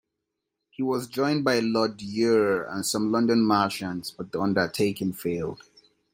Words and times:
He 0.71 0.81
was 0.81 1.05
joined 1.05 1.43
by 1.43 1.59
Lord 1.59 1.99
Eure 1.99 2.67
and 2.67 2.83
some 2.83 3.11
London 3.11 3.43
merchants, 3.45 4.09
but 4.09 4.31
the 4.31 4.41
undertaking 4.41 5.13
failed. 5.13 5.61